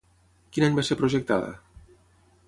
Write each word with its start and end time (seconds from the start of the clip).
Quin 0.55 0.63
any 0.67 0.79
va 0.79 0.85
ser 0.87 0.97
projectada? 1.01 1.51